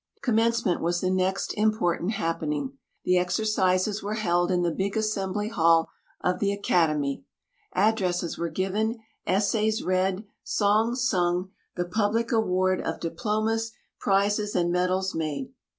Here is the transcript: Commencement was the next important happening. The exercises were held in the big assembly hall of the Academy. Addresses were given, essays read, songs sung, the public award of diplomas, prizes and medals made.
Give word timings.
Commencement 0.23 0.81
was 0.81 0.99
the 0.99 1.11
next 1.11 1.53
important 1.53 2.13
happening. 2.13 2.75
The 3.03 3.19
exercises 3.19 4.01
were 4.01 4.15
held 4.15 4.49
in 4.49 4.63
the 4.63 4.71
big 4.71 4.97
assembly 4.97 5.49
hall 5.49 5.89
of 6.21 6.39
the 6.39 6.51
Academy. 6.51 7.23
Addresses 7.73 8.35
were 8.35 8.49
given, 8.49 8.97
essays 9.27 9.83
read, 9.83 10.23
songs 10.43 11.07
sung, 11.07 11.51
the 11.75 11.85
public 11.85 12.31
award 12.31 12.81
of 12.81 12.99
diplomas, 12.99 13.73
prizes 13.99 14.55
and 14.55 14.71
medals 14.71 15.13
made. 15.13 15.53